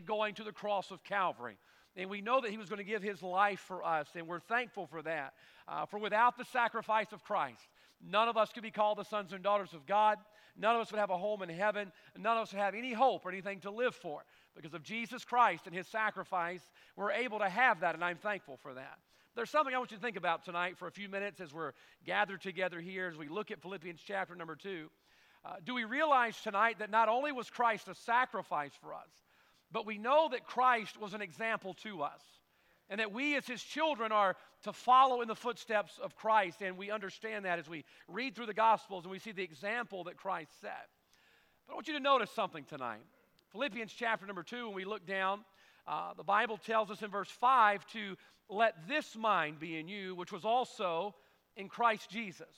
[0.00, 1.56] going to the cross of Calvary.
[1.96, 4.40] And we know that he was going to give his life for us, and we're
[4.40, 5.34] thankful for that.
[5.68, 7.60] Uh, for without the sacrifice of Christ,
[8.02, 10.18] none of us could be called the sons and daughters of God.
[10.56, 11.92] None of us would have a home in heaven.
[12.18, 14.24] None of us would have any hope or anything to live for.
[14.56, 16.62] Because of Jesus Christ and his sacrifice,
[16.96, 18.98] we're able to have that, and I'm thankful for that.
[19.34, 21.72] There's something I want you to think about tonight for a few minutes as we're
[22.04, 24.90] gathered together here, as we look at Philippians chapter number two.
[25.44, 29.08] Uh, do we realize tonight that not only was Christ a sacrifice for us,
[29.72, 32.20] but we know that Christ was an example to us?
[32.90, 36.60] And that we, as his children, are to follow in the footsteps of Christ.
[36.60, 40.04] And we understand that as we read through the Gospels and we see the example
[40.04, 40.88] that Christ set.
[41.66, 43.00] But I want you to notice something tonight.
[43.52, 45.40] Philippians chapter number two, when we look down,
[45.86, 48.16] uh, the Bible tells us in verse 5 to
[48.48, 51.14] let this mind be in you, which was also
[51.56, 52.48] in Christ Jesus.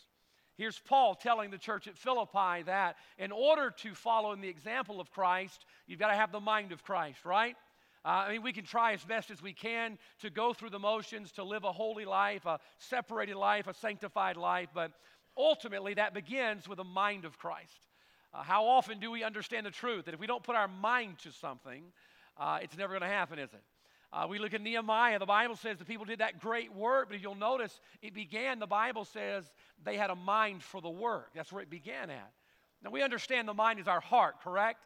[0.57, 5.01] Here's Paul telling the church at Philippi that in order to follow in the example
[5.01, 7.57] of Christ, you've got to have the mind of Christ, right?
[8.05, 10.79] Uh, I mean, we can try as best as we can to go through the
[10.79, 14.93] motions, to live a holy life, a separated life, a sanctified life, but
[15.37, 17.89] ultimately that begins with the mind of Christ.
[18.33, 21.18] Uh, how often do we understand the truth that if we don't put our mind
[21.21, 21.83] to something,
[22.37, 23.63] uh, it's never going to happen, is it?
[24.15, 25.18] Uh, we look at Nehemiah.
[25.18, 28.66] The Bible says the people did that great work, but you'll notice it began, the
[28.66, 29.51] Bible says
[29.84, 31.30] they had a mind for the work.
[31.34, 32.30] That's where it began at.
[32.82, 34.79] Now we understand the mind is our heart, correct?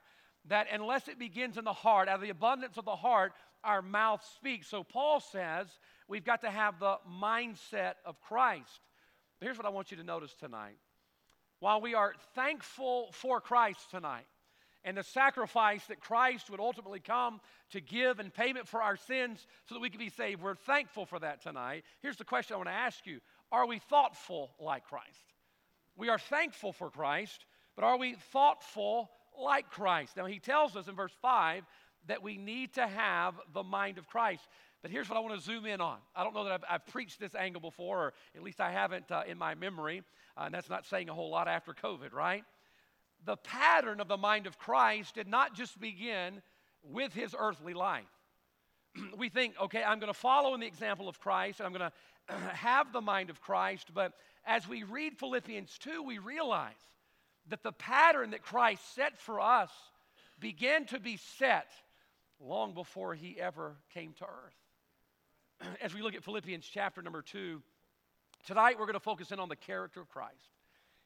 [0.46, 3.82] That unless it begins in the heart, out of the abundance of the heart, our
[3.82, 4.66] mouth speaks.
[4.66, 5.66] So Paul says
[6.08, 8.80] we've got to have the mindset of Christ.
[9.38, 10.78] But here's what I want you to notice tonight.
[11.60, 14.26] While we are thankful for Christ tonight,
[14.84, 17.40] and the sacrifice that Christ would ultimately come
[17.70, 20.42] to give in payment for our sins so that we could be saved.
[20.42, 21.84] We're thankful for that tonight.
[22.00, 23.20] Here's the question I want to ask you
[23.52, 25.34] Are we thoughtful like Christ?
[25.96, 30.16] We are thankful for Christ, but are we thoughtful like Christ?
[30.16, 31.64] Now, he tells us in verse 5
[32.06, 34.46] that we need to have the mind of Christ.
[34.80, 35.98] But here's what I want to zoom in on.
[36.14, 39.10] I don't know that I've, I've preached this angle before, or at least I haven't
[39.10, 40.02] uh, in my memory,
[40.36, 42.44] uh, and that's not saying a whole lot after COVID, right?
[43.28, 46.40] The pattern of the mind of Christ did not just begin
[46.82, 48.06] with his earthly life.
[49.18, 51.90] we think, okay, I'm going to follow in the example of Christ and I'm going
[51.90, 53.88] to have the mind of Christ.
[53.92, 54.14] But
[54.46, 56.72] as we read Philippians 2, we realize
[57.50, 59.70] that the pattern that Christ set for us
[60.40, 61.68] began to be set
[62.40, 65.68] long before he ever came to earth.
[65.82, 67.60] As we look at Philippians chapter number 2,
[68.46, 70.54] tonight we're going to focus in on the character of Christ.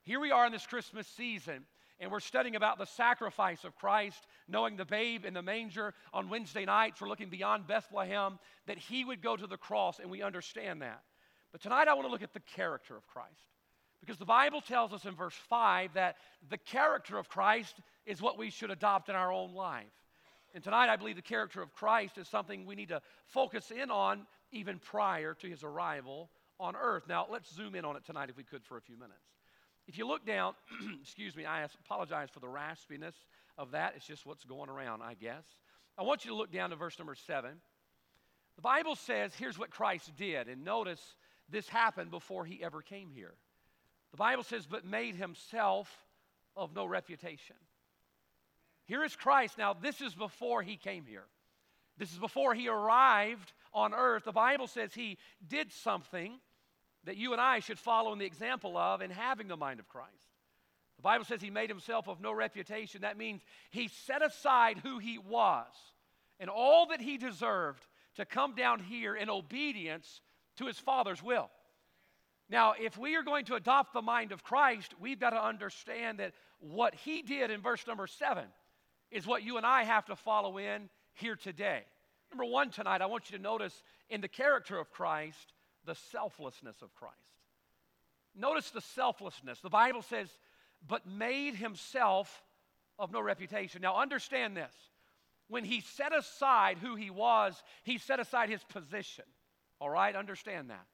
[0.02, 1.64] Here we are in this Christmas season
[2.00, 5.94] and we're studying about the sacrifice of Christ, knowing the babe in the manger.
[6.12, 10.10] On Wednesday nights, we're looking beyond Bethlehem, that he would go to the cross, and
[10.10, 11.02] we understand that.
[11.52, 13.30] But tonight, I want to look at the character of Christ.
[14.00, 16.16] Because the Bible tells us in verse 5 that
[16.50, 19.84] the character of Christ is what we should adopt in our own life.
[20.54, 23.90] And tonight, I believe the character of Christ is something we need to focus in
[23.90, 27.04] on even prior to his arrival on earth.
[27.08, 29.22] Now, let's zoom in on it tonight if we could for a few minutes.
[29.86, 30.54] If you look down,
[31.02, 33.14] excuse me, I apologize for the raspiness
[33.58, 33.94] of that.
[33.96, 35.44] It's just what's going around, I guess.
[35.98, 37.52] I want you to look down to verse number seven.
[38.56, 40.48] The Bible says, here's what Christ did.
[40.48, 41.00] And notice
[41.48, 43.34] this happened before he ever came here.
[44.10, 45.90] The Bible says, but made himself
[46.56, 47.56] of no reputation.
[48.84, 49.58] Here is Christ.
[49.58, 51.24] Now, this is before he came here.
[51.98, 54.24] This is before he arrived on earth.
[54.24, 56.38] The Bible says he did something
[57.04, 59.88] that you and I should follow in the example of in having the mind of
[59.88, 60.10] Christ.
[60.96, 63.00] The Bible says he made himself of no reputation.
[63.00, 65.66] That means he set aside who he was
[66.38, 67.84] and all that he deserved
[68.16, 70.20] to come down here in obedience
[70.58, 71.50] to his Father's will.
[72.48, 76.18] Now, if we are going to adopt the mind of Christ, we've got to understand
[76.18, 78.44] that what he did in verse number seven
[79.10, 81.82] is what you and I have to follow in here today.
[82.30, 85.52] Number one, tonight, I want you to notice in the character of Christ
[85.84, 87.16] the selflessness of Christ.
[88.34, 89.60] Notice the selflessness.
[89.60, 90.28] The Bible says,
[90.86, 92.42] but made himself
[92.98, 93.82] of no reputation.
[93.82, 94.72] Now, understand this.
[95.48, 99.24] When he set aside who he was, he set aside his position.
[99.80, 100.14] All right?
[100.14, 100.86] Understand that.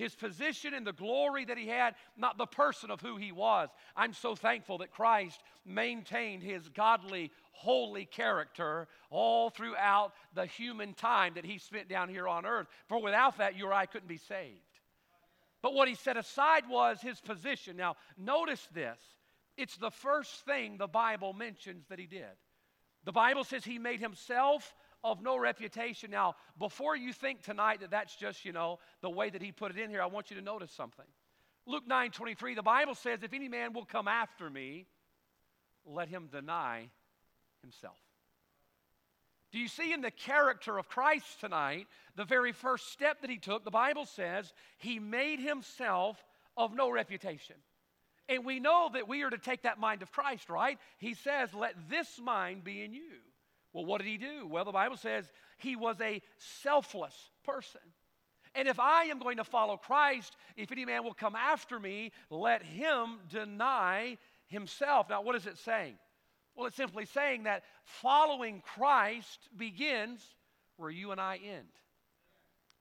[0.00, 3.68] His position and the glory that he had, not the person of who he was.
[3.94, 11.34] I'm so thankful that Christ maintained his godly, holy character all throughout the human time
[11.34, 12.66] that he spent down here on earth.
[12.88, 14.62] For without that, you or I couldn't be saved.
[15.60, 17.76] But what he set aside was his position.
[17.76, 18.98] Now, notice this
[19.58, 22.38] it's the first thing the Bible mentions that he did.
[23.04, 26.10] The Bible says he made himself of no reputation.
[26.10, 29.70] Now, before you think tonight that that's just, you know, the way that he put
[29.70, 31.06] it in here, I want you to notice something.
[31.66, 34.86] Luke 9 23, the Bible says, If any man will come after me,
[35.86, 36.90] let him deny
[37.62, 37.96] himself.
[39.52, 43.38] Do you see in the character of Christ tonight, the very first step that he
[43.38, 43.64] took?
[43.64, 46.22] The Bible says he made himself
[46.56, 47.56] of no reputation.
[48.28, 50.78] And we know that we are to take that mind of Christ, right?
[50.98, 53.18] He says, Let this mind be in you.
[53.72, 54.46] Well, what did he do?
[54.48, 56.22] Well, the Bible says he was a
[56.62, 57.14] selfless
[57.44, 57.80] person.
[58.54, 62.10] And if I am going to follow Christ, if any man will come after me,
[62.30, 64.18] let him deny
[64.48, 65.08] himself.
[65.08, 65.94] Now, what is it saying?
[66.56, 70.20] Well, it's simply saying that following Christ begins
[70.76, 71.68] where you and I end.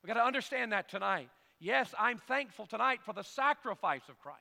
[0.02, 1.30] We've got to understand that tonight.
[1.60, 4.40] Yes, I'm thankful tonight for the sacrifice of Christ.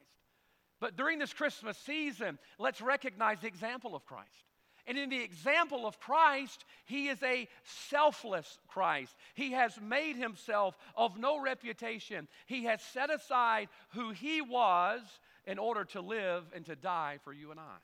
[0.80, 4.28] But during this Christmas season, let's recognize the example of Christ.
[4.88, 7.46] And in the example of Christ, he is a
[7.90, 9.14] selfless Christ.
[9.34, 12.26] He has made himself of no reputation.
[12.46, 15.02] He has set aside who he was
[15.46, 17.76] in order to live and to die for you and I.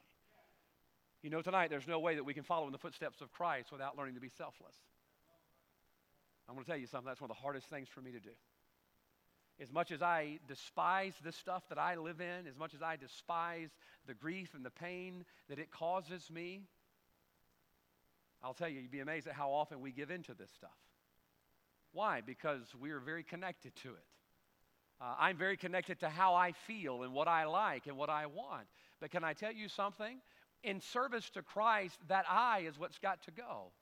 [1.23, 3.71] You know, tonight there's no way that we can follow in the footsteps of Christ
[3.71, 4.75] without learning to be selfless.
[6.49, 8.21] I'm going to tell you something, that's one of the hardest things for me to
[8.21, 8.31] do.
[9.61, 12.97] As much as I despise the stuff that I live in, as much as I
[12.97, 13.71] despise
[14.07, 16.63] the grief and the pain that it causes me,
[18.45, 20.71] I'll tell you, you'd be amazed at how often we give into this stuff.
[21.93, 22.21] Why?
[22.21, 24.05] Because we are very connected to it.
[25.01, 28.27] Uh, I'm very connected to how I feel and what I like and what I
[28.27, 28.67] want.
[29.01, 30.19] But can I tell you something?
[30.63, 33.73] In service to Christ, that I is what's got to go.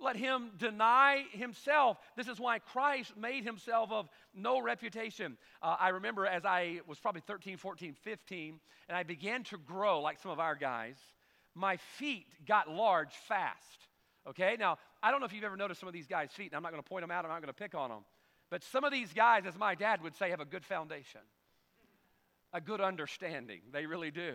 [0.00, 1.98] Let him deny himself.
[2.16, 5.36] This is why Christ made himself of no reputation.
[5.62, 10.00] Uh, I remember as I was probably 13, 14, 15, and I began to grow
[10.00, 10.96] like some of our guys
[11.54, 13.88] my feet got large fast.
[14.28, 16.54] Okay, now I don't know if you've ever noticed some of these guys' feet, and
[16.54, 18.04] I'm not going to point them out, I'm not going to pick on them.
[18.50, 21.22] But some of these guys, as my dad would say, have a good foundation,
[22.52, 23.60] a good understanding.
[23.72, 24.34] They really do.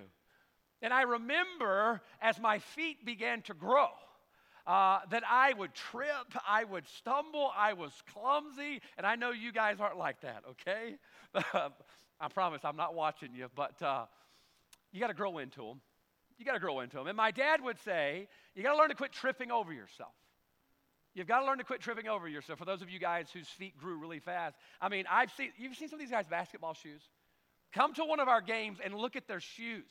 [0.81, 3.87] And I remember as my feet began to grow,
[4.67, 9.53] uh, that I would trip, I would stumble, I was clumsy, and I know you
[9.53, 10.97] guys aren't like that, okay?
[12.19, 14.05] I promise I'm not watching you, but uh,
[14.91, 15.81] you got to grow into them.
[16.37, 17.07] You got to grow into them.
[17.07, 20.13] And my dad would say, you got to learn to quit tripping over yourself.
[21.13, 22.59] You've got to learn to quit tripping over yourself.
[22.59, 25.75] For those of you guys whose feet grew really fast, I mean, I've seen, you've
[25.75, 27.01] seen some of these guys' basketball shoes?
[27.73, 29.89] Come to one of our games and look at their shoes.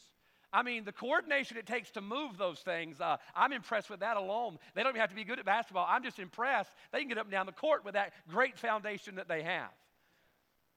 [0.53, 4.17] I mean, the coordination it takes to move those things, uh, I'm impressed with that
[4.17, 4.59] alone.
[4.75, 5.87] They don't even have to be good at basketball.
[5.89, 6.71] I'm just impressed.
[6.93, 9.71] They can get up and down the court with that great foundation that they have.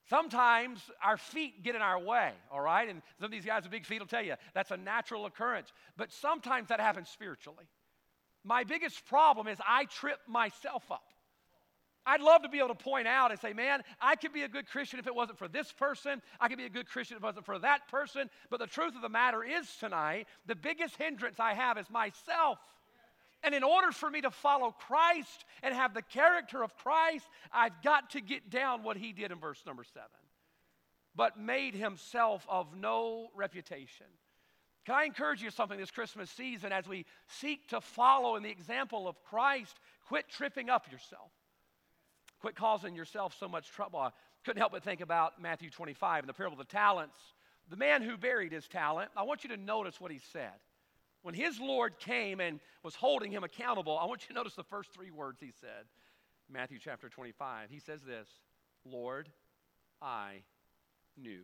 [0.09, 2.89] Sometimes our feet get in our way, all right?
[2.89, 5.71] And some of these guys with big feet will tell you that's a natural occurrence.
[5.97, 7.65] But sometimes that happens spiritually.
[8.43, 11.03] My biggest problem is I trip myself up.
[12.05, 14.47] I'd love to be able to point out and say, man, I could be a
[14.47, 16.23] good Christian if it wasn't for this person.
[16.39, 18.31] I could be a good Christian if it wasn't for that person.
[18.49, 22.57] But the truth of the matter is tonight, the biggest hindrance I have is myself.
[23.43, 27.81] And in order for me to follow Christ and have the character of Christ, I've
[27.83, 30.09] got to get down what he did in verse number seven.
[31.15, 34.07] But made himself of no reputation.
[34.85, 38.49] Can I encourage you something this Christmas season as we seek to follow in the
[38.49, 39.79] example of Christ?
[40.07, 41.31] Quit tripping up yourself.
[42.41, 43.99] Quit causing yourself so much trouble.
[43.99, 44.11] I
[44.43, 47.19] couldn't help but think about Matthew 25 and the parable of the talents.
[47.69, 50.53] The man who buried his talent, I want you to notice what he said.
[51.21, 54.63] When his Lord came and was holding him accountable, I want you to notice the
[54.63, 55.85] first three words he said.
[56.51, 57.69] Matthew chapter 25.
[57.69, 58.27] He says this
[58.85, 59.29] Lord,
[60.01, 60.41] I
[61.17, 61.41] knew.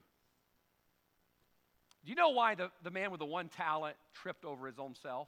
[2.06, 4.96] Do you know why the, the man with the one talent tripped over his own
[4.96, 5.28] self?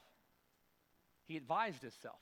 [1.26, 2.20] He advised himself.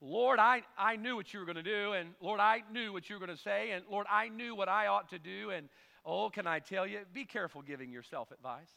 [0.00, 3.08] Lord, I, I knew what you were going to do, and Lord, I knew what
[3.08, 5.68] you were going to say, and Lord, I knew what I ought to do, and
[6.04, 8.70] oh, can I tell you, be careful giving yourself advice.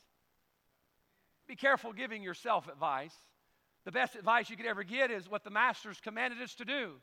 [1.48, 3.15] Be careful giving yourself advice.
[3.86, 6.93] The best advice you could ever get is what the master's commanded us to do.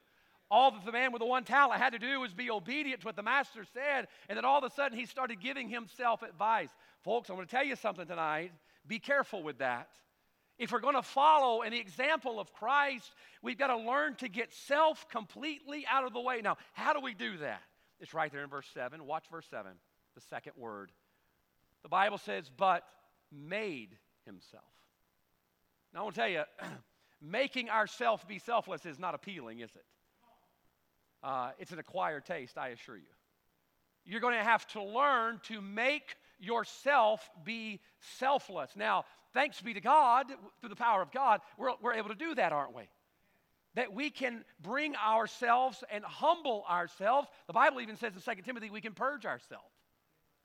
[0.50, 3.06] All that the man with the one talent had to do was be obedient to
[3.06, 6.70] what the master said, and then all of a sudden he started giving himself advice.
[7.04, 8.52] Folks, I'm going to tell you something tonight.
[8.86, 9.88] Be careful with that.
[10.58, 14.52] If we're going to follow the example of Christ, we've got to learn to get
[14.52, 16.40] self completely out of the way.
[16.42, 17.62] Now, how do we do that?
[18.00, 19.04] It's right there in verse 7.
[19.04, 19.70] Watch verse 7,
[20.14, 20.90] the second word.
[21.82, 22.84] The Bible says, but
[23.30, 23.96] made
[24.28, 24.64] himself.
[25.92, 26.42] Now, I want to tell you,
[27.20, 29.84] making ourselves be selfless is not appealing, is it?
[31.22, 33.02] Uh, it's an acquired taste, I assure you.
[34.04, 37.80] You're going to have to learn to make yourself be
[38.18, 38.70] selfless.
[38.76, 39.04] Now,
[39.34, 40.26] thanks be to God,
[40.60, 42.84] through the power of God, we're, we're able to do that, aren't we?
[43.74, 47.28] That we can bring ourselves and humble ourselves.
[47.46, 49.64] The Bible even says in 2 Timothy we can purge ourselves.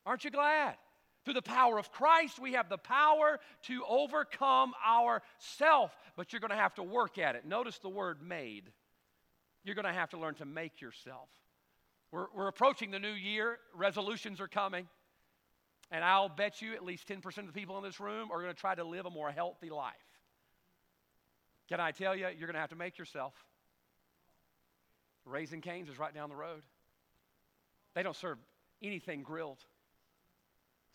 [0.05, 0.75] Aren't you glad?
[1.23, 6.51] Through the power of Christ, we have the power to overcome ourself, but you're going
[6.51, 7.45] to have to work at it.
[7.45, 8.71] Notice the word made.
[9.63, 11.29] You're going to have to learn to make yourself.
[12.11, 14.87] We're, we're approaching the new year, resolutions are coming,
[15.91, 18.53] and I'll bet you at least 10% of the people in this room are going
[18.53, 19.93] to try to live a more healthy life.
[21.69, 23.33] Can I tell you, you're going to have to make yourself.
[25.25, 26.63] Raising Cane's is right down the road.
[27.95, 28.37] They don't serve
[28.81, 29.59] anything grilled.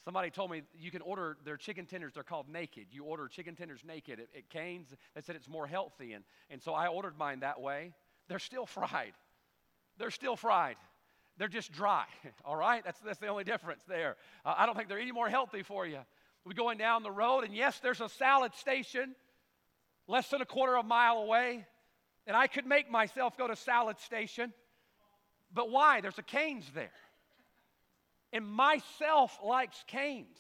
[0.05, 2.87] Somebody told me you can order their chicken tenders, they're called naked.
[2.90, 4.88] You order chicken tenders naked at, at Cane's.
[5.14, 6.12] They said it's more healthy.
[6.12, 7.93] And, and so I ordered mine that way.
[8.28, 9.12] They're still fried.
[9.99, 10.76] They're still fried.
[11.38, 12.05] They're just dry,
[12.45, 12.85] all right?
[12.85, 14.17] That's, that's the only difference there.
[14.45, 16.00] Uh, I don't think they're any more healthy for you.
[16.45, 19.14] We're going down the road, and yes, there's a salad station
[20.07, 21.67] less than a quarter of a mile away,
[22.26, 24.52] and I could make myself go to salad station.
[25.52, 26.00] But why?
[26.00, 26.90] There's a Cane's there.
[28.32, 30.38] And myself likes Cane's.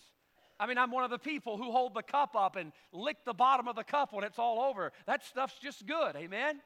[0.60, 3.32] I mean, I'm one of the people who hold the cup up and lick the
[3.32, 4.92] bottom of the cup when it's all over.
[5.06, 6.16] That stuff's just good.
[6.16, 6.60] Amen?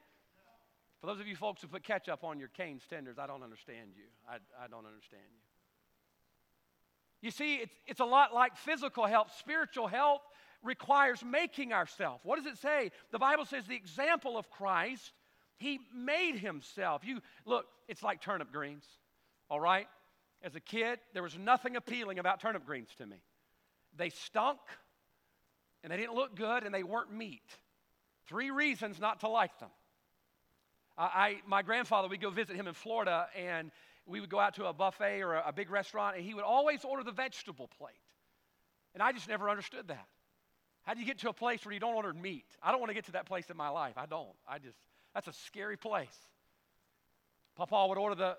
[1.01, 3.91] For those of you folks who put ketchup on your Cane's tenders, I don't understand
[3.97, 4.05] you.
[4.29, 5.41] I, I don't understand you.
[7.23, 9.33] You see, it's, it's a lot like physical health.
[9.39, 10.23] Spiritual health
[10.63, 12.21] requires making ourselves.
[12.25, 12.91] What does it say?
[13.11, 15.13] The Bible says the example of Christ,
[15.59, 17.03] he made himself.
[17.05, 18.85] You look, it's like turnip greens.
[19.51, 19.87] All right?
[20.43, 23.17] As a kid, there was nothing appealing about turnip greens to me.
[23.97, 24.59] They stunk,
[25.83, 27.43] and they didn't look good, and they weren't meat.
[28.27, 29.71] Three reasons not to like them.
[30.99, 33.71] I, my grandfather, we'd go visit him in Florida, and
[34.07, 36.45] we would go out to a buffet or a, a big restaurant, and he would
[36.45, 37.95] always order the vegetable plate.
[38.95, 40.07] And I just never understood that.
[40.83, 42.45] How do you get to a place where you don't order meat?
[42.63, 43.95] I don't want to get to that place in my life.
[43.97, 44.35] I don't.
[44.47, 44.77] I just,
[45.15, 46.17] that's a scary place.
[47.57, 48.37] Papa would order the,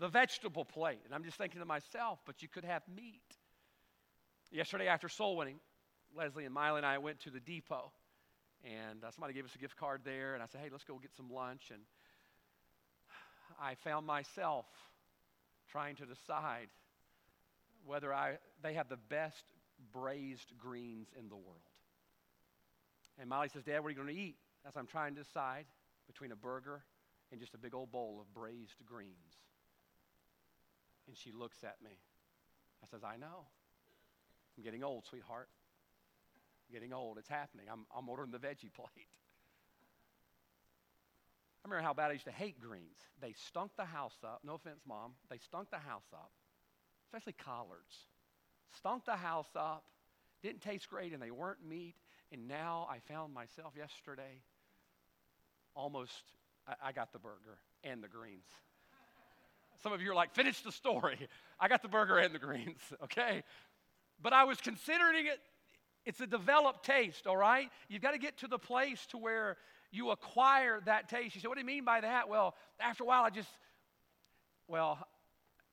[0.00, 1.00] the vegetable plate.
[1.04, 3.22] And I'm just thinking to myself, but you could have meat.
[4.50, 5.58] Yesterday after soul winning,
[6.16, 7.90] Leslie and Miley and I went to the depot.
[8.64, 10.34] And uh, somebody gave us a gift card there.
[10.34, 11.70] And I said, hey, let's go get some lunch.
[11.72, 11.82] And
[13.60, 14.66] I found myself
[15.70, 16.68] trying to decide
[17.84, 19.44] whether I, they have the best
[19.92, 21.68] braised greens in the world.
[23.18, 24.36] And Molly says, Dad, what are you going to eat?
[24.66, 25.66] As I'm trying to decide
[26.06, 26.82] between a burger
[27.30, 29.38] and just a big old bowl of braised greens.
[31.06, 31.90] And she looks at me.
[32.82, 33.46] I says, I know.
[34.56, 35.48] I'm getting old, sweetheart.
[36.68, 37.18] I'm getting old.
[37.18, 37.66] It's happening.
[37.70, 39.08] I'm, I'm ordering the veggie plate.
[41.64, 42.98] I remember how bad I used to hate greens.
[43.22, 44.40] They stunk the house up.
[44.44, 45.12] No offense, Mom.
[45.30, 46.30] They stunk the house up,
[47.06, 47.96] especially collards.
[48.76, 49.84] Stunk the house up.
[50.42, 51.94] Didn't taste great, and they weren't meat.
[52.32, 54.42] And now I found myself yesterday
[55.74, 56.22] almost,
[56.68, 58.44] I, I got the burger and the greens.
[59.82, 61.18] Some of you are like, finish the story.
[61.60, 63.42] I got the burger and the greens, okay?
[64.22, 65.40] But I was considering it,
[66.04, 67.68] it's a developed taste, all right?
[67.88, 69.56] You've got to get to the place to where
[69.90, 71.34] you acquire that taste.
[71.34, 72.28] You say, what do you mean by that?
[72.28, 73.48] Well, after a while, I just,
[74.68, 74.98] well,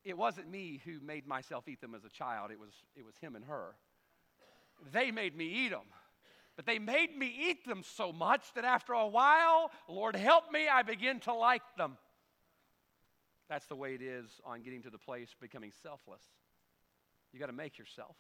[0.03, 2.51] it wasn't me who made myself eat them as a child.
[2.51, 3.75] It was, it was him and her.
[4.91, 5.86] They made me eat them.
[6.55, 10.67] But they made me eat them so much that after a while, Lord help me,
[10.67, 11.98] I begin to like them.
[13.51, 16.22] That's the way it is on getting to the place becoming selfless.
[17.34, 18.15] You got to make yourself.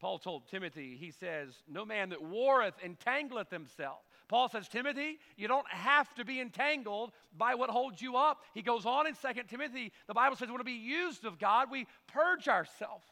[0.00, 4.00] Paul told Timothy, he says, No man that warreth entangleth himself.
[4.26, 8.42] Paul says, Timothy, you don't have to be entangled by what holds you up.
[8.54, 11.86] He goes on in 2 Timothy, the Bible says, we be used of God, we
[12.08, 13.06] purge ourselves.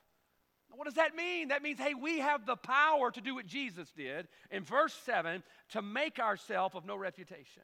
[0.72, 1.48] What does that mean?
[1.48, 5.44] That means, hey, we have the power to do what Jesus did in verse 7
[5.70, 7.62] to make ourselves of no reputation.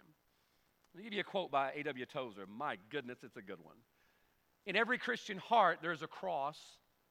[0.95, 2.07] Let me give you a quote by A.W.
[2.07, 2.47] Tozer.
[2.47, 3.77] My goodness, it's a good one.
[4.67, 6.59] In every Christian heart, there's a cross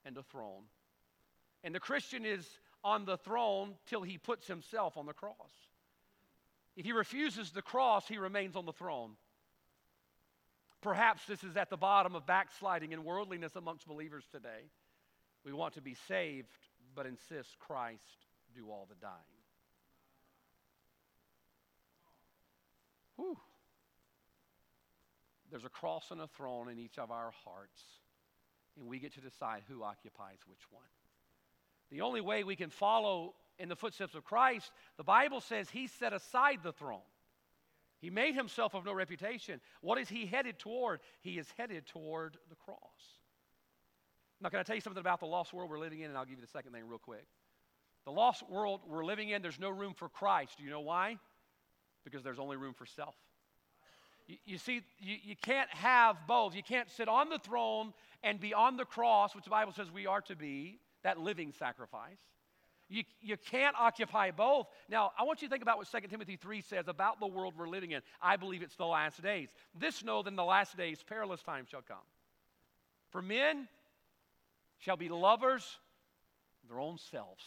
[0.05, 0.63] and a throne.
[1.63, 2.48] And the Christian is
[2.83, 5.36] on the throne till he puts himself on the cross.
[6.75, 9.12] If he refuses the cross, he remains on the throne.
[10.81, 14.69] Perhaps this is at the bottom of backsliding and worldliness amongst believers today.
[15.43, 16.48] We want to be saved,
[16.95, 18.03] but insist Christ
[18.55, 19.13] do all the dying.
[23.17, 23.38] Whew.
[25.51, 27.82] There's a cross and a throne in each of our hearts,
[28.77, 30.84] and we get to decide who occupies which one.
[31.91, 35.88] The only way we can follow in the footsteps of Christ, the Bible says he
[35.88, 37.00] set aside the throne.
[38.00, 39.60] He made himself of no reputation.
[39.82, 41.01] What is he headed toward?
[41.22, 42.77] He is headed toward the cross.
[44.41, 46.10] Now, can I tell you something about the lost world we're living in?
[46.10, 47.25] And I'll give you the second thing real quick.
[48.06, 50.58] The lost world we're living in, there's no room for Christ.
[50.58, 51.18] Do you know why?
[52.06, 53.15] Because there's only room for self.
[54.29, 56.55] You, you see, you, you can't have both.
[56.55, 57.93] You can't sit on the throne
[58.24, 61.51] and be on the cross, which the Bible says we are to be, that living
[61.57, 62.19] sacrifice.
[62.89, 64.67] You, you can't occupy both.
[64.88, 67.55] Now, I want you to think about what 2 Timothy 3 says about the world
[67.57, 68.01] we're living in.
[68.21, 69.50] I believe it's the last days.
[69.77, 71.98] This know then the last days, perilous times shall come.
[73.12, 73.67] For men
[74.77, 75.79] shall be lovers
[76.63, 77.43] of their own selves.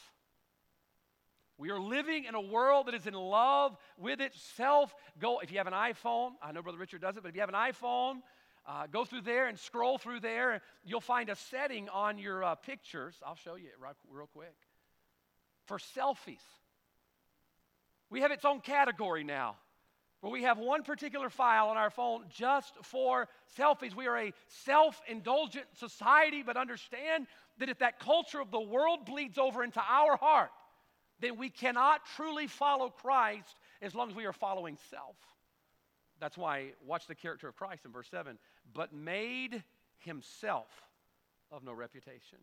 [1.58, 4.94] We are living in a world that is in love with itself.
[5.18, 7.40] Go, if you have an iPhone, I know Brother Richard does it, but if you
[7.40, 8.16] have an iPhone,
[8.66, 10.62] uh, go through there and scroll through there.
[10.84, 13.16] You'll find a setting on your uh, pictures.
[13.26, 13.74] I'll show you it
[14.10, 14.54] real quick.
[15.66, 16.42] For selfies.
[18.10, 19.56] We have its own category now
[20.20, 23.28] where we have one particular file on our phone just for
[23.58, 23.94] selfies.
[23.94, 27.26] We are a self indulgent society, but understand
[27.58, 30.50] that if that culture of the world bleeds over into our heart,
[31.22, 35.16] then we cannot truly follow Christ as long as we are following self.
[36.20, 38.38] That's why, watch the character of Christ in verse 7
[38.74, 39.62] but made
[39.98, 40.68] himself
[41.50, 42.38] of no reputation.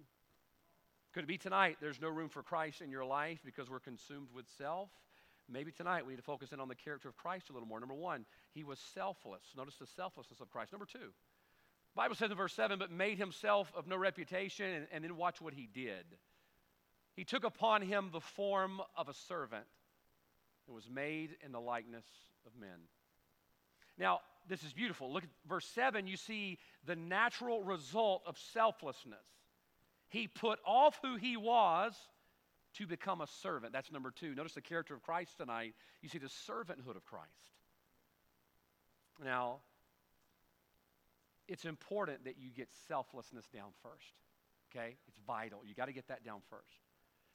[1.14, 4.28] Could it be tonight there's no room for Christ in your life because we're consumed
[4.34, 4.90] with self?
[5.52, 7.80] Maybe tonight we need to focus in on the character of Christ a little more.
[7.80, 9.42] Number one, he was selfless.
[9.58, 10.72] Notice the selflessness of Christ.
[10.72, 11.12] Number two,
[11.96, 15.42] Bible says in verse 7, but made himself of no reputation, and, and then watch
[15.42, 16.06] what he did.
[17.20, 19.66] He took upon him the form of a servant
[20.66, 22.06] and was made in the likeness
[22.46, 22.80] of men.
[23.98, 25.12] Now, this is beautiful.
[25.12, 26.08] Look at verse 7.
[26.08, 29.20] You see the natural result of selflessness.
[30.08, 31.94] He put off who he was
[32.76, 33.74] to become a servant.
[33.74, 34.34] That's number two.
[34.34, 35.74] Notice the character of Christ tonight.
[36.02, 37.28] You see the servanthood of Christ.
[39.22, 39.58] Now,
[41.50, 44.14] it's important that you get selflessness down first.
[44.72, 44.96] Okay?
[45.10, 45.64] It's vital.
[45.66, 46.80] You got to get that down first.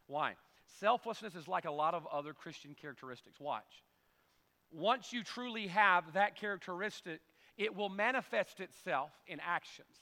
[0.07, 0.35] Why?
[0.81, 3.39] Selflessness is like a lot of other Christian characteristics.
[3.41, 3.85] Watch
[4.75, 7.21] once you truly have that characteristic,
[7.57, 9.97] it will manifest itself in actions.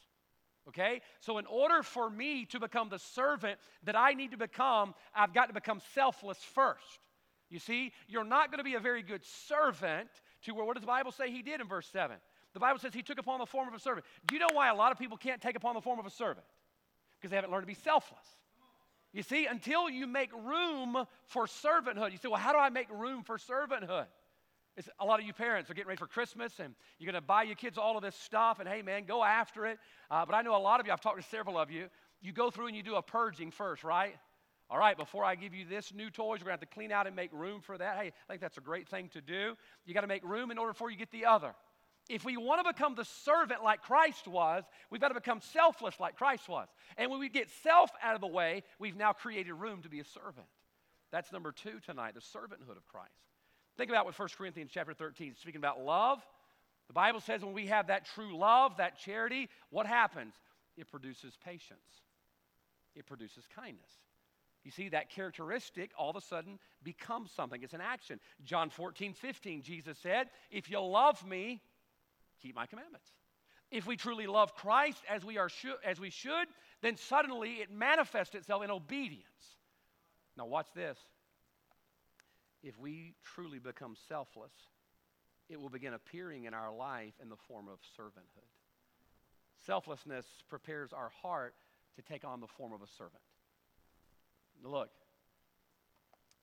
[0.69, 1.01] Okay?
[1.21, 5.35] So, in order for me to become the servant that I need to become, I've
[5.35, 7.01] got to become selfless first.
[7.51, 10.09] You see, you're not going to be a very good servant
[10.45, 12.17] to where, what does the Bible say he did in verse 7?
[12.55, 14.07] The Bible says he took upon the form of a servant.
[14.27, 16.11] Do you know why a lot of people can't take upon the form of a
[16.11, 16.47] servant?
[17.19, 18.25] Because they haven't learned to be selfless.
[19.13, 20.97] You see, until you make room
[21.27, 24.07] for servanthood, you say, well, how do I make room for servanthood?
[24.77, 27.27] It's, a lot of you parents are getting ready for Christmas and you're going to
[27.27, 29.79] buy your kids all of this stuff, and hey, man, go after it.
[30.11, 31.89] Uh, but I know a lot of you, I've talked to several of you,
[32.23, 34.15] you go through and you do a purging first, right?
[34.71, 36.91] All right, before I give you this new toys, we're going to have to clean
[36.91, 37.99] out and make room for that.
[37.99, 39.55] Hey, I think that's a great thing to do.
[39.85, 41.55] You got to make room in order for you get the other.
[42.09, 45.99] If we want to become the servant like Christ was, we've got to become selfless
[46.01, 46.69] like Christ was.
[46.97, 50.01] And when we get self out of the way, we've now created room to be
[50.01, 50.47] a servant.
[51.13, 53.13] That's number two tonight, the servanthood of Christ.
[53.77, 56.21] Think about what 1 Corinthians chapter 13, speaking about love.
[56.89, 60.35] The Bible says when we have that true love, that charity, what happens?
[60.77, 62.03] It produces patience,
[62.95, 63.91] it produces kindness.
[64.65, 67.63] You see, that characteristic all of a sudden becomes something.
[67.65, 68.21] It's an action.
[68.45, 71.61] John 14, 15, Jesus said, If you love me,
[72.43, 73.09] keep my commandments.
[73.71, 75.49] If we truly love Christ as we, are
[75.85, 76.47] as we should,
[76.83, 79.25] then suddenly it manifests itself in obedience.
[80.37, 80.99] Now, watch this
[82.63, 84.53] if we truly become selfless,
[85.49, 88.49] it will begin appearing in our life in the form of servanthood.
[89.67, 91.55] Selflessness prepares our heart
[91.97, 93.23] to take on the form of a servant.
[94.63, 94.91] Look,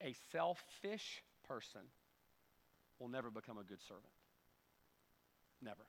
[0.02, 1.82] a selfish person
[3.00, 4.06] will never become a good servant.
[5.62, 5.86] Never.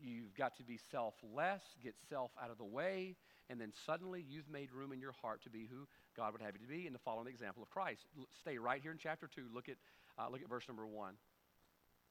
[0.00, 3.16] You've got to be selfless, get self out of the way,
[3.50, 6.54] and then suddenly you've made room in your heart to be who God would have
[6.54, 8.02] you to be, and to follow the example of Christ.
[8.16, 9.46] L- stay right here in chapter 2.
[9.52, 9.76] Look at,
[10.18, 11.14] uh, look at verse number 1.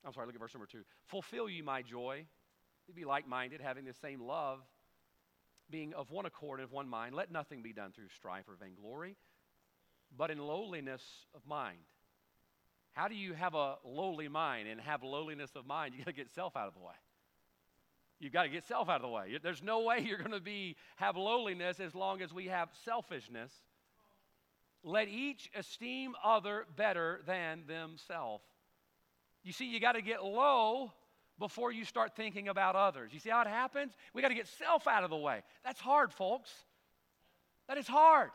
[0.05, 0.79] I'm sorry, look at verse number 2.
[1.05, 2.25] Fulfill you my joy.
[2.93, 4.59] Be like minded, having the same love,
[5.69, 7.13] being of one accord and of one mind.
[7.13, 9.17] Let nothing be done through strife or vainglory,
[10.15, 11.03] but in lowliness
[11.35, 11.79] of mind.
[12.97, 15.93] How do you have a lowly mind and have lowliness of mind?
[15.93, 16.95] You got to get self out of the way.
[18.19, 19.37] You've got to get self out of the way.
[19.43, 23.51] There's no way you're going to be have lowliness as long as we have selfishness
[24.83, 28.43] let each esteem other better than themselves.
[29.43, 30.91] You see, you got to get low
[31.37, 33.11] before you start thinking about others.
[33.13, 33.93] You see how it happens?
[34.15, 35.43] We got to get self out of the way.
[35.63, 36.49] That's hard, folks.
[37.67, 38.31] That is hard.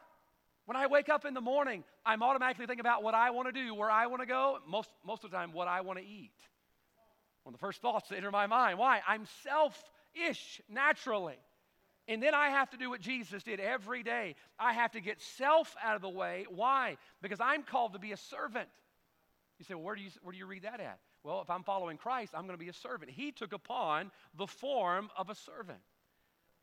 [0.64, 3.52] When I wake up in the morning, I'm automatically thinking about what I want to
[3.52, 6.04] do, where I want to go, most, most of the time, what I want to
[6.04, 6.30] eat.
[7.42, 8.78] One of the first thoughts that enter my mind.
[8.78, 9.00] Why?
[9.06, 11.38] I'm selfish naturally.
[12.08, 14.36] And then I have to do what Jesus did every day.
[14.58, 16.46] I have to get self out of the way.
[16.48, 16.96] Why?
[17.20, 18.68] Because I'm called to be a servant.
[19.58, 20.98] You say, well, where do you, where do you read that at?
[21.24, 23.10] Well, if I'm following Christ, I'm going to be a servant.
[23.10, 25.78] He took upon the form of a servant.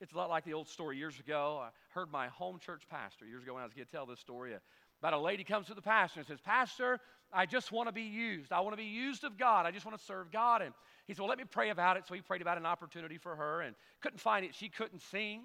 [0.01, 1.59] It's a lot like the old story years ago.
[1.62, 4.19] I heard my home church pastor years ago when I was going to tell this
[4.19, 4.53] story
[5.01, 6.99] about a lady comes to the pastor and says, Pastor,
[7.33, 8.51] I just want to be used.
[8.51, 9.65] I want to be used of God.
[9.65, 10.62] I just want to serve God.
[10.62, 10.73] And
[11.07, 12.03] he said, Well, let me pray about it.
[12.07, 14.55] So he prayed about an opportunity for her and couldn't find it.
[14.55, 15.43] She couldn't sing.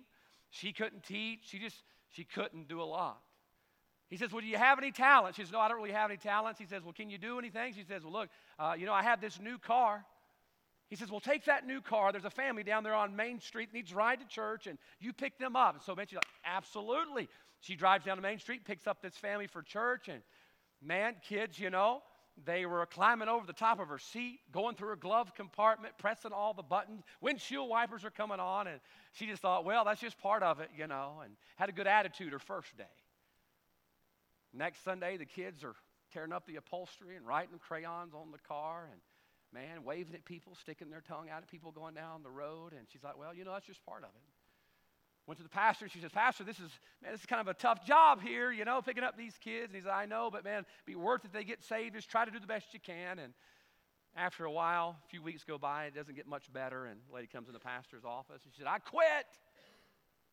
[0.50, 1.40] She couldn't teach.
[1.42, 3.20] She just, she couldn't do a lot.
[4.08, 5.36] He says, Well, do you have any talents?
[5.36, 6.60] She says, No, I don't really have any talents.
[6.60, 7.74] He says, Well, can you do anything?
[7.74, 10.04] She says, Well, look, uh, you know, I have this new car.
[10.94, 12.12] He says, Well, take that new car.
[12.12, 15.12] There's a family down there on Main Street needs to ride to church, and you
[15.12, 15.74] pick them up.
[15.74, 17.28] And so she's like, Absolutely.
[17.58, 20.22] She drives down to Main Street, picks up this family for church, and
[20.80, 22.00] man, kids, you know,
[22.44, 26.32] they were climbing over the top of her seat, going through her glove compartment, pressing
[26.32, 27.02] all the buttons.
[27.20, 28.78] Windshield wipers are coming on, and
[29.14, 31.88] she just thought, well, that's just part of it, you know, and had a good
[31.88, 32.84] attitude her first day.
[34.52, 35.74] Next Sunday, the kids are
[36.12, 39.00] tearing up the upholstery and writing crayons on the car and,
[39.54, 42.72] man, waving at people, sticking their tongue out at people going down the road.
[42.76, 44.22] And she's like, well, you know, that's just part of it.
[45.26, 46.70] Went to the pastor and she says, Pastor, this is,
[47.02, 49.68] man, this is kind of a tough job here, you know, picking up these kids.
[49.68, 51.94] And he said, I know, but man, be worth it they get saved.
[51.94, 53.18] Just try to do the best you can.
[53.18, 53.32] And
[54.14, 56.84] after a while, a few weeks go by, it doesn't get much better.
[56.84, 59.26] And the lady comes in the pastor's office and she said, I quit.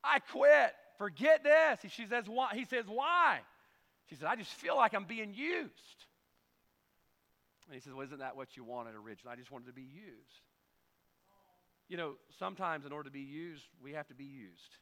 [0.03, 0.73] I quit.
[0.97, 1.89] Forget this.
[1.93, 2.49] She says, why?
[2.53, 3.39] He says, why?
[4.09, 6.05] She said, I just feel like I'm being used.
[7.71, 9.31] And he says, Well, isn't that what you wanted originally?
[9.31, 10.43] I just wanted to be used.
[11.87, 14.75] You know, sometimes in order to be used, we have to be used.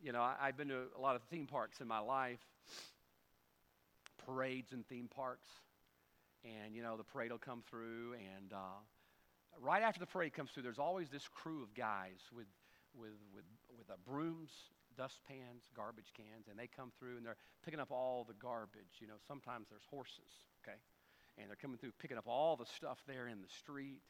[0.00, 2.38] You know, I, have been to a lot of theme parks in my life,
[4.24, 5.48] parades and theme parks.
[6.44, 8.78] And, you know, the parade will come through, and uh,
[9.60, 12.46] right after the parade comes through, there's always this crew of guys with,
[12.94, 13.44] with, with,
[13.76, 14.50] with uh, brooms
[15.00, 19.00] dustpans, garbage cans, and they come through and they're picking up all the garbage.
[19.00, 20.28] You know, sometimes there's horses,
[20.60, 20.76] okay?
[21.38, 24.02] And they're coming through picking up all the stuff there in the street.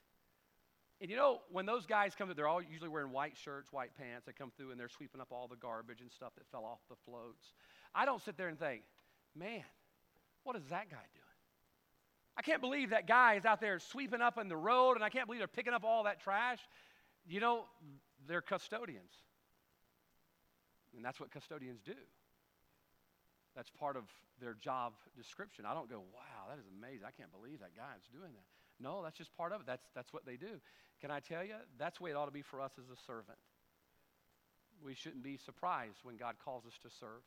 [1.00, 3.92] And you know, when those guys come through, they're all usually wearing white shirts, white
[3.96, 4.26] pants.
[4.26, 6.80] They come through and they're sweeping up all the garbage and stuff that fell off
[6.88, 7.54] the floats.
[7.94, 8.82] I don't sit there and think,
[9.38, 9.62] man,
[10.42, 11.26] what is that guy doing?
[12.36, 15.08] I can't believe that guy is out there sweeping up in the road, and I
[15.08, 16.58] can't believe they're picking up all that trash.
[17.28, 17.66] You know,
[18.26, 19.12] they're custodians.
[20.94, 21.98] And that's what custodians do.
[23.54, 24.04] That's part of
[24.40, 25.64] their job description.
[25.66, 27.06] I don't go, wow, that is amazing.
[27.06, 28.46] I can't believe that guy is doing that.
[28.78, 29.66] No, that's just part of it.
[29.66, 30.60] That's, that's what they do.
[31.00, 31.54] Can I tell you?
[31.78, 33.38] That's the way it ought to be for us as a servant.
[34.82, 37.20] We shouldn't be surprised when God calls us to serve.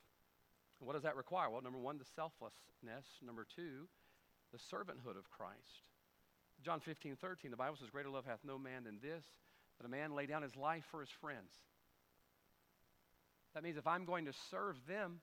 [0.79, 1.49] And what does that require?
[1.49, 3.05] Well, number one, the selflessness.
[3.21, 3.87] Number two,
[4.51, 5.85] the servanthood of Christ.
[6.63, 9.25] John 15, 13, the Bible says, Greater love hath no man than this,
[9.77, 11.51] that a man lay down his life for his friends.
[13.53, 15.19] That means if I'm going to serve them,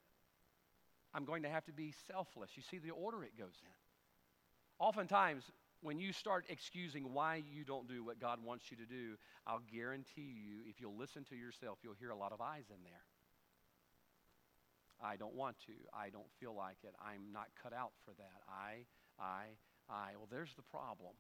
[1.13, 2.51] I'm going to have to be selfless.
[2.55, 3.73] You see the order it goes in.
[4.79, 5.45] Oftentimes,
[5.83, 9.17] when you start excusing why you don't do what God wants you to do,
[9.47, 12.83] I'll guarantee you, if you'll listen to yourself, you'll hear a lot of eyes in
[12.85, 13.03] there.
[15.03, 15.73] I don't want to.
[15.95, 16.95] I don't feel like it.
[17.01, 18.43] I'm not cut out for that.
[18.49, 18.85] I,
[19.19, 19.45] I,
[19.89, 20.17] I.
[20.17, 21.15] Well, there's the problem.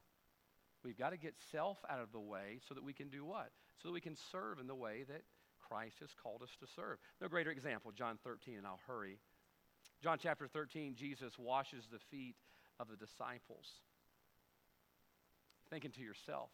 [0.85, 3.51] We've got to get self out of the way so that we can do what?
[3.83, 5.23] So that we can serve in the way that
[5.71, 6.99] Christ has called us to serve.
[7.21, 9.19] No greater example, John 13, and I'll hurry.
[10.03, 12.35] John chapter 13, Jesus washes the feet
[12.81, 13.67] of the disciples.
[15.69, 16.51] Thinking to yourself,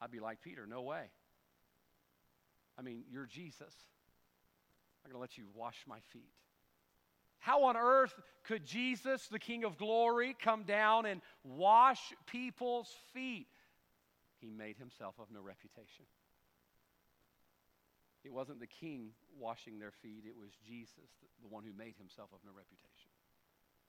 [0.00, 1.10] I'd be like Peter, no way.
[2.78, 3.74] I mean, you're Jesus.
[5.04, 6.32] I'm going to let you wash my feet.
[7.40, 13.48] How on earth could Jesus, the King of glory, come down and wash people's feet?
[14.40, 16.06] He made himself of no reputation.
[18.24, 22.30] It wasn't the king washing their feet, it was Jesus, the one who made himself
[22.32, 23.10] of no reputation.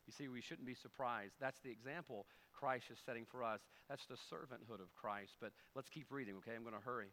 [0.08, 1.36] You see, we shouldn't be surprised.
[1.40, 3.62] That's the example Christ is setting for us.
[3.90, 5.34] That's the servanthood of Christ.
[5.40, 6.56] But let's keep reading, okay?
[6.56, 7.08] I'm going to hurry.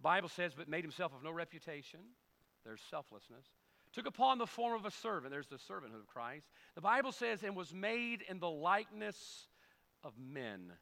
[0.00, 2.00] Bible says, but made himself of no reputation.
[2.64, 3.46] There's selflessness.
[3.92, 5.30] Took upon the form of a servant.
[5.30, 6.46] There's the servanthood of Christ.
[6.74, 9.46] The Bible says, and was made in the likeness
[10.02, 10.72] of men.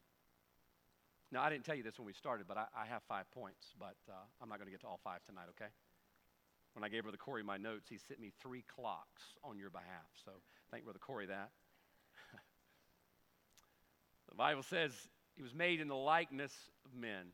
[1.32, 3.74] Now, I didn't tell you this when we started, but I, I have five points,
[3.78, 5.70] but uh, I'm not going to get to all five tonight, okay?
[6.74, 10.06] When I gave Brother Corey my notes, he sent me three clocks on your behalf.
[10.24, 10.32] So
[10.70, 11.50] thank Brother Corey that.
[14.28, 14.92] the Bible says
[15.36, 16.52] he was made in the likeness
[16.84, 17.32] of men.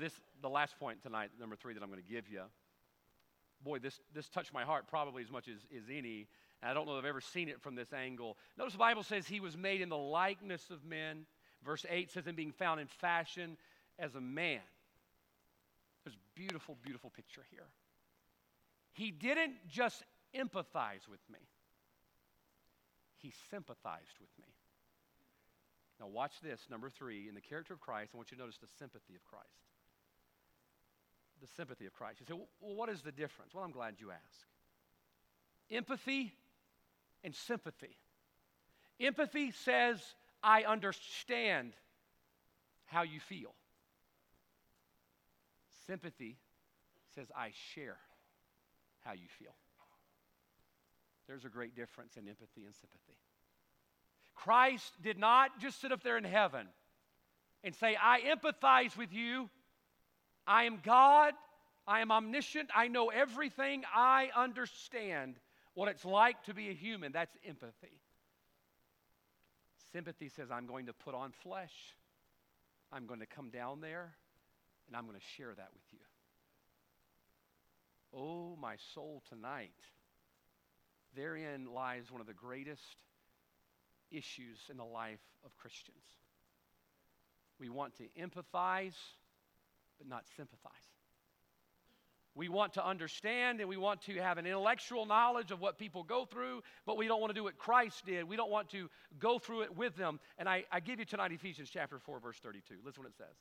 [0.00, 2.42] This, the last point tonight, number three, that I'm going to give you.
[3.62, 6.26] Boy, this, this touched my heart probably as much as, as any.
[6.62, 8.36] And I don't know if I've ever seen it from this angle.
[8.58, 11.26] Notice the Bible says he was made in the likeness of men.
[11.64, 13.56] Verse 8 says, "In being found in fashion
[13.98, 14.60] as a man.
[16.04, 17.66] There's a beautiful, beautiful picture here.
[18.92, 20.02] He didn't just
[20.34, 21.38] empathize with me,
[23.18, 24.48] he sympathized with me.
[26.00, 26.60] Now, watch this.
[26.68, 29.24] Number three, in the character of Christ, I want you to notice the sympathy of
[29.24, 29.46] Christ.
[31.40, 32.18] The sympathy of Christ.
[32.20, 33.54] You say, well, what is the difference?
[33.54, 34.46] Well, I'm glad you asked.
[35.70, 36.34] Empathy
[37.22, 37.96] and sympathy.
[38.98, 40.00] Empathy says,
[40.44, 41.72] I understand
[42.84, 43.54] how you feel.
[45.86, 46.36] Sympathy
[47.14, 47.96] says, I share
[49.04, 49.54] how you feel.
[51.26, 53.18] There's a great difference in empathy and sympathy.
[54.34, 56.66] Christ did not just sit up there in heaven
[57.62, 59.48] and say, I empathize with you.
[60.46, 61.32] I am God.
[61.86, 62.68] I am omniscient.
[62.74, 63.84] I know everything.
[63.94, 65.36] I understand
[65.74, 67.12] what it's like to be a human.
[67.12, 68.00] That's empathy.
[69.94, 71.94] Sympathy says, I'm going to put on flesh.
[72.90, 74.12] I'm going to come down there
[74.88, 76.00] and I'm going to share that with you.
[78.12, 79.70] Oh, my soul tonight.
[81.14, 82.82] Therein lies one of the greatest
[84.10, 86.02] issues in the life of Christians.
[87.60, 88.98] We want to empathize,
[89.96, 90.72] but not sympathize.
[92.36, 96.02] We want to understand and we want to have an intellectual knowledge of what people
[96.02, 98.24] go through, but we don't want to do what Christ did.
[98.24, 100.18] We don't want to go through it with them.
[100.36, 102.74] And I, I give you tonight Ephesians chapter 4, verse 32.
[102.84, 103.36] Listen what it says.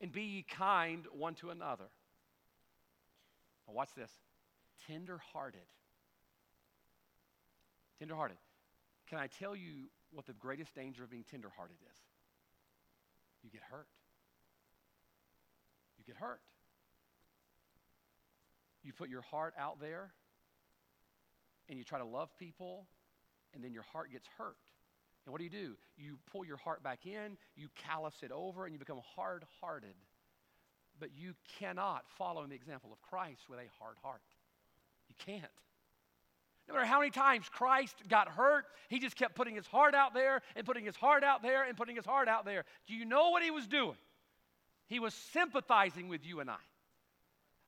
[0.00, 1.84] And be ye kind one to another.
[3.68, 4.10] Now, watch this
[4.88, 5.60] tender hearted.
[8.00, 8.38] Tender hearted.
[9.08, 11.98] Can I tell you what the greatest danger of being tenderhearted is?
[13.44, 13.86] You get hurt.
[15.98, 16.40] You get hurt.
[18.82, 20.12] You put your heart out there
[21.68, 22.86] and you try to love people,
[23.54, 24.56] and then your heart gets hurt.
[25.24, 25.76] And what do you do?
[25.96, 29.94] You pull your heart back in, you callous it over, and you become hard hearted.
[30.98, 34.22] But you cannot follow in the example of Christ with a hard heart.
[35.08, 35.44] You can't.
[36.68, 40.14] No matter how many times Christ got hurt, he just kept putting his heart out
[40.14, 42.64] there and putting his heart out there and putting his heart out there.
[42.86, 43.96] Do you know what he was doing?
[44.88, 46.56] He was sympathizing with you and I.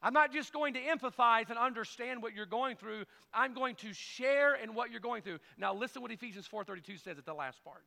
[0.02, 3.04] I'm not just going to empathize and understand what you're going through.
[3.32, 5.38] I'm going to share in what you're going through.
[5.56, 7.84] Now listen what Ephesians 4:32 says at the last part.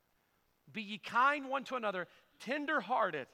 [0.71, 2.07] Be ye kind one to another,
[2.39, 3.27] tender-hearted,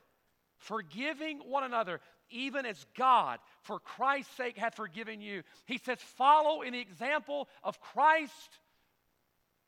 [0.57, 5.43] forgiving one another, even as God, for Christ's sake, hath forgiven you.
[5.65, 8.59] He says, follow in the example of Christ.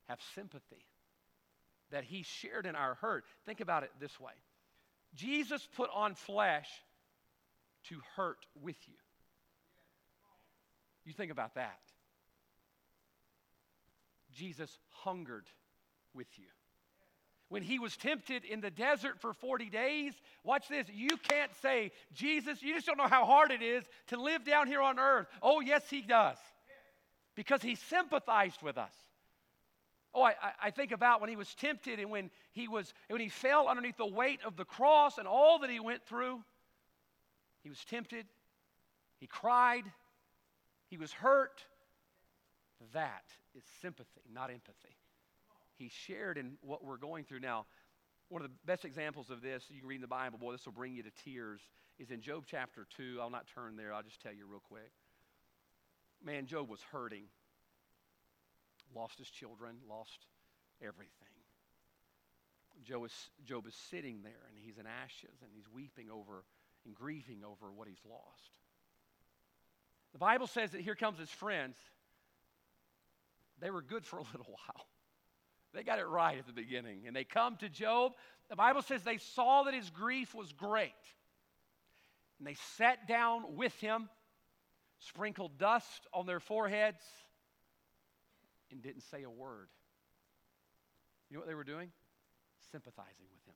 [0.08, 0.84] Have sympathy
[1.90, 3.24] that he shared in our hurt.
[3.46, 4.32] Think about it this way
[5.14, 6.68] Jesus put on flesh
[7.88, 8.94] to hurt with you.
[11.04, 11.78] You think about that.
[14.32, 15.46] Jesus hungered
[16.14, 16.46] with you.
[17.48, 20.86] When he was tempted in the desert for 40 days, watch this.
[20.92, 24.66] You can't say, Jesus, you just don't know how hard it is to live down
[24.66, 25.26] here on earth.
[25.42, 26.38] Oh, yes, he does.
[27.36, 28.92] Because he sympathized with us.
[30.14, 33.28] Oh, I, I think about when he was tempted and when he was when he
[33.28, 36.40] fell underneath the weight of the cross and all that he went through.
[37.64, 38.26] He was tempted,
[39.18, 39.84] he cried,
[40.94, 41.64] he was hurt.
[42.92, 43.24] That
[43.56, 44.94] is sympathy, not empathy.
[45.76, 47.66] He shared in what we're going through now.
[48.28, 50.64] One of the best examples of this, you can read in the Bible, boy, this
[50.64, 51.60] will bring you to tears,
[51.98, 53.18] is in Job chapter 2.
[53.20, 54.92] I'll not turn there, I'll just tell you real quick.
[56.24, 57.24] Man, Job was hurting.
[58.94, 60.26] Lost his children, lost
[60.80, 61.10] everything.
[62.84, 66.44] Job is, Job is sitting there and he's in ashes and he's weeping over
[66.86, 68.60] and grieving over what he's lost.
[70.14, 71.76] The Bible says that here comes his friends.
[73.60, 74.86] They were good for a little while.
[75.74, 77.02] They got it right at the beginning.
[77.06, 78.12] And they come to Job.
[78.48, 80.92] The Bible says they saw that his grief was great.
[82.38, 84.08] And they sat down with him,
[85.00, 87.02] sprinkled dust on their foreheads,
[88.70, 89.68] and didn't say a word.
[91.28, 91.90] You know what they were doing?
[92.70, 93.54] Sympathizing with him.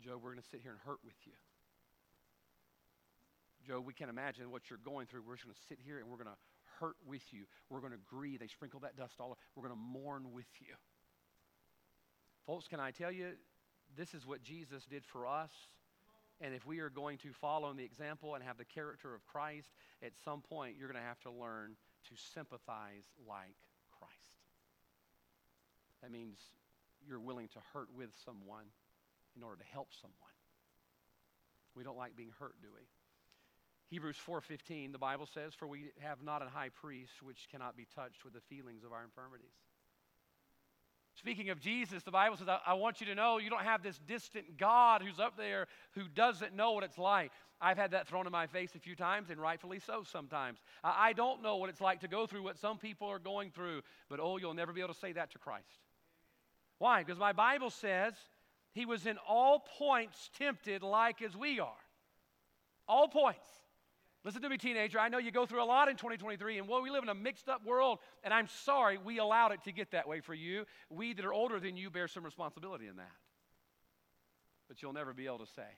[0.00, 1.32] Job, we're going to sit here and hurt with you.
[3.66, 5.22] Job, we can't imagine what you're going through.
[5.26, 6.40] We're just going to sit here and we're going to
[6.80, 7.44] hurt with you.
[7.70, 8.40] We're going to grieve.
[8.40, 9.36] They sprinkle that dust all over.
[9.56, 10.74] We're going to mourn with you.
[12.46, 13.32] Folks, can I tell you,
[13.96, 15.50] this is what Jesus did for us.
[16.40, 19.24] And if we are going to follow in the example and have the character of
[19.24, 19.68] Christ,
[20.02, 21.76] at some point you're going to have to learn
[22.08, 23.56] to sympathize like
[23.98, 24.12] Christ.
[26.02, 26.36] That means
[27.06, 28.66] you're willing to hurt with someone
[29.36, 30.34] in order to help someone.
[31.74, 32.82] We don't like being hurt, do we?
[33.90, 37.86] Hebrews 4:15 the Bible says for we have not a high priest which cannot be
[37.94, 39.54] touched with the feelings of our infirmities.
[41.16, 43.98] Speaking of Jesus, the Bible says, I, want you to know you don't have this
[43.98, 47.30] distant God who's up there who doesn't know what it's like.
[47.60, 50.58] I've had that thrown in my face a few times, and rightfully so sometimes.
[50.82, 53.52] I, I don't know what it's like to go through what some people are going
[53.52, 55.78] through, but oh, you'll never be able to say that to Christ.
[56.78, 57.04] Why?
[57.04, 58.14] Because my Bible says
[58.72, 61.70] he was in all points tempted like as we are.
[62.88, 63.46] All points.
[64.24, 64.98] Listen to me, teenager.
[64.98, 67.14] I know you go through a lot in 2023, and well, we live in a
[67.14, 70.64] mixed up world, and I'm sorry we allowed it to get that way for you.
[70.88, 73.12] We that are older than you bear some responsibility in that.
[74.66, 75.68] But you'll never be able to say,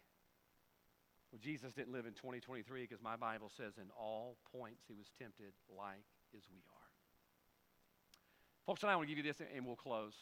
[1.33, 5.09] well, Jesus didn't live in 2023 because my Bible says in all points he was
[5.19, 6.07] tempted like
[6.37, 6.87] as we are.
[8.65, 10.15] Folks, tonight I want to give you this and we'll close.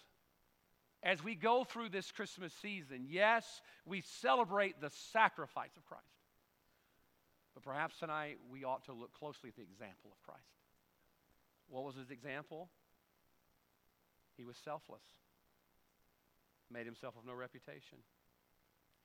[1.03, 6.14] As we go through this Christmas season, yes, we celebrate the sacrifice of Christ.
[7.55, 10.43] But perhaps tonight we ought to look closely at the example of Christ.
[11.69, 12.69] What was his example?
[14.37, 15.05] He was selfless,
[16.71, 17.99] made himself of no reputation.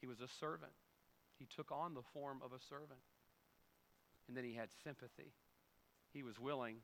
[0.01, 0.73] He was a servant.
[1.37, 2.99] He took on the form of a servant.
[4.27, 5.33] And then he had sympathy.
[6.11, 6.77] He was willing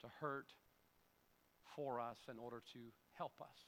[0.00, 0.52] to hurt
[1.76, 2.78] for us in order to
[3.12, 3.58] help us.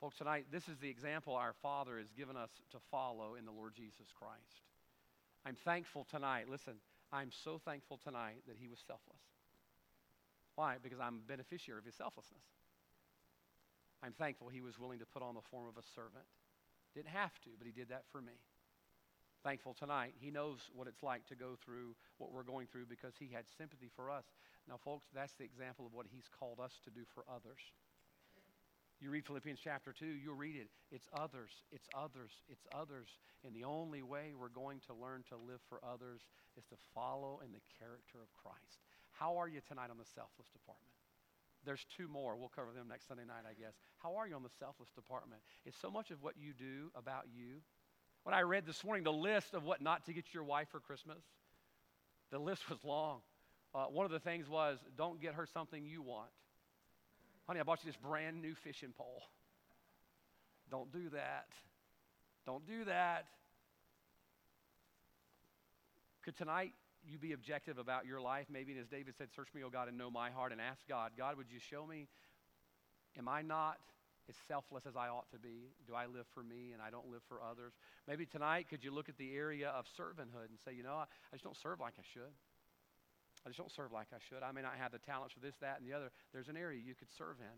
[0.00, 3.52] Folks, tonight, this is the example our Father has given us to follow in the
[3.52, 4.62] Lord Jesus Christ.
[5.46, 6.50] I'm thankful tonight.
[6.50, 6.74] Listen,
[7.12, 9.22] I'm so thankful tonight that he was selfless.
[10.56, 10.74] Why?
[10.82, 12.42] Because I'm a beneficiary of his selflessness.
[14.02, 16.26] I'm thankful he was willing to put on the form of a servant.
[16.96, 18.34] Didn't have to, but he did that for me.
[19.44, 20.14] Thankful tonight.
[20.18, 23.44] He knows what it's like to go through what we're going through because he had
[23.56, 24.24] sympathy for us.
[24.68, 27.62] Now, folks, that's the example of what he's called us to do for others.
[29.00, 30.68] You read Philippians chapter 2, you'll read it.
[30.90, 33.08] It's others, it's others, it's others.
[33.44, 36.22] And the only way we're going to learn to live for others
[36.56, 38.80] is to follow in the character of Christ.
[39.12, 40.96] How are you tonight on the selfless department?
[41.64, 42.36] There's two more.
[42.36, 43.74] We'll cover them next Sunday night, I guess.
[43.98, 45.42] How are you on the selfless department?
[45.66, 47.60] It's so much of what you do about you.
[48.22, 50.80] When I read this morning the list of what not to get your wife for
[50.80, 51.22] Christmas,
[52.30, 53.20] the list was long.
[53.74, 56.30] Uh, one of the things was don't get her something you want.
[57.46, 59.22] Honey, I bought you this brand new fishing pole.
[60.70, 61.46] Don't do that.
[62.44, 63.26] Don't do that.
[66.24, 66.72] Could tonight
[67.08, 68.46] you be objective about your life?
[68.50, 71.12] Maybe, as David said, Search me, O God, and know my heart, and ask God,
[71.16, 72.08] God, would you show me,
[73.16, 73.78] am I not
[74.28, 75.70] as selfless as I ought to be?
[75.86, 77.74] Do I live for me and I don't live for others?
[78.08, 81.02] Maybe tonight, could you look at the area of servanthood and say, you know, I,
[81.02, 82.34] I just don't serve like I should?
[83.46, 84.42] I just don't serve like I should.
[84.42, 86.10] I may not have the talents for this, that, and the other.
[86.32, 87.56] There's an area you could serve in.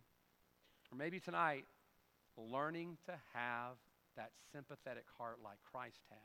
[0.92, 1.64] Or maybe tonight,
[2.37, 3.81] learning to have
[4.16, 6.18] that sympathetic heart like Christ had.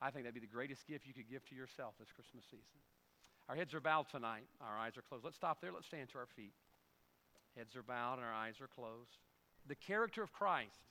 [0.00, 2.80] I think that'd be the greatest gift you could give to yourself this Christmas season.
[3.50, 4.48] Our heads are bowed tonight.
[4.62, 5.24] Our eyes are closed.
[5.24, 5.70] Let's stop there.
[5.70, 6.54] Let's stand to our feet.
[7.56, 9.18] Heads are bowed and our eyes are closed.
[9.68, 10.88] The character of Christ.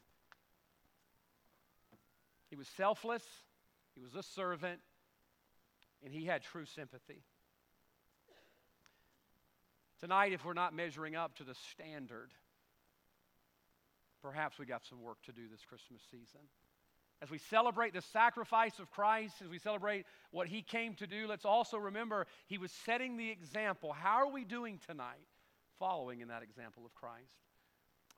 [2.49, 3.23] He was selfless,
[3.95, 4.79] he was a servant,
[6.03, 7.23] and he had true sympathy.
[10.03, 12.31] Tonight, if we're not measuring up to the standard,
[14.21, 16.41] perhaps we got some work to do this Christmas season.
[17.21, 21.25] As we celebrate the sacrifice of Christ, as we celebrate what he came to do,
[21.25, 23.93] let's also remember he was setting the example.
[23.93, 25.25] How are we doing tonight
[25.79, 27.37] following in that example of Christ?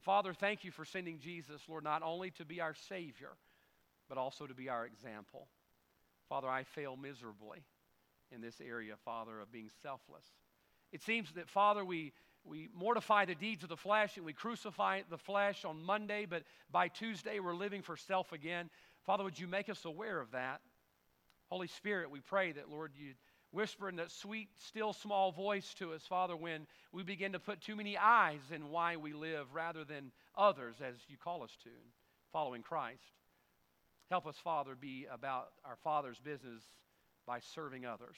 [0.01, 3.33] Father, thank you for sending Jesus, Lord, not only to be our Savior,
[4.09, 5.49] but also to be our example.
[6.29, 7.59] Father, I fail miserably
[8.31, 10.25] in this area, Father, of being selfless.
[10.91, 15.01] It seems that, Father, we, we mortify the deeds of the flesh and we crucify
[15.09, 18.69] the flesh on Monday, but by Tuesday we're living for self again.
[19.05, 20.61] Father, would you make us aware of that?
[21.49, 23.17] Holy Spirit, we pray that, Lord, you'd
[23.51, 27.61] whisper in that sweet, still, small voice to us, Father, when we begin to put
[27.61, 31.69] too many I's in why we live rather than others, as you call us to,
[32.33, 32.99] following Christ.
[34.09, 36.61] Help us, Father, be about our Father's business
[37.25, 38.17] by serving others.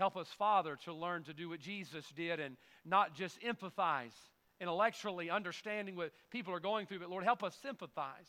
[0.00, 4.14] Help us, Father, to learn to do what Jesus did and not just empathize
[4.58, 8.26] intellectually, understanding what people are going through, but Lord, help us sympathize.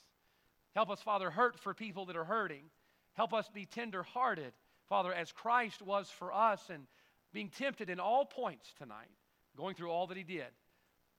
[0.75, 2.63] Help us, Father, hurt for people that are hurting.
[3.13, 4.51] Help us be tender-hearted,
[4.89, 6.87] Father, as Christ was for us and
[7.31, 9.07] being tempted in all points tonight,
[9.55, 10.51] going through all that he did.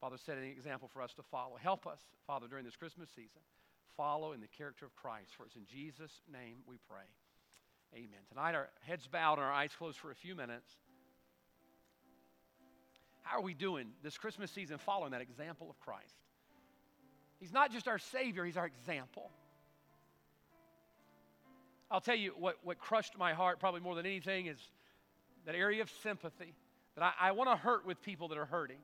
[0.02, 1.56] Father, set an example for us to follow.
[1.56, 3.40] Help us, Father, during this Christmas season,
[3.96, 5.30] follow in the character of Christ.
[5.34, 7.08] For it's in Jesus' name we pray.
[7.94, 8.08] Amen.
[8.30, 10.70] Tonight, our heads bowed and our eyes closed for a few minutes.
[13.22, 16.14] How are we doing this Christmas season following that example of Christ?
[17.38, 19.30] He's not just our Savior, He's our example.
[21.90, 24.56] I'll tell you what, what crushed my heart probably more than anything is
[25.44, 26.54] that area of sympathy.
[26.94, 28.78] That I, I want to hurt with people that are hurting.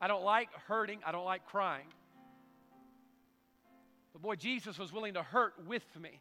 [0.00, 1.86] I don't like hurting, I don't like crying.
[4.14, 6.20] But boy, Jesus was willing to hurt with me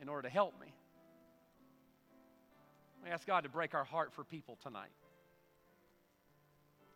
[0.00, 0.72] in order to help me.
[3.04, 4.90] I ask God to break our heart for people tonight.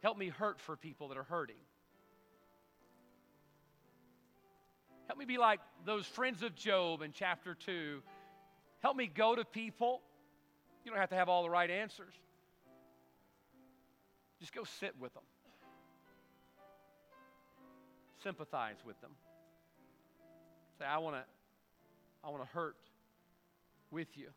[0.02, 1.56] Help me hurt for people that are hurting.
[5.06, 8.02] Help me be like those friends of Job in chapter 2.
[8.80, 10.00] Help me go to people.
[10.84, 12.14] You don't have to have all the right answers.
[14.40, 15.22] Just go sit with them,
[18.22, 19.10] sympathize with them.
[20.78, 21.22] Say, I want to
[22.24, 22.76] I want to hurt
[23.90, 24.28] with you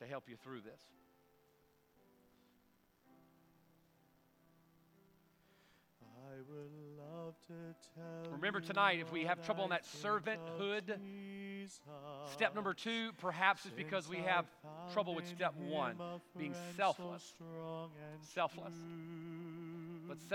[0.00, 0.80] to help you through this.
[8.30, 10.98] Remember tonight, if we have trouble in that servanthood,
[12.32, 14.46] step number two perhaps is because we have
[14.92, 15.96] trouble with step one,
[16.38, 17.34] being selfless.
[18.34, 18.74] Selfless.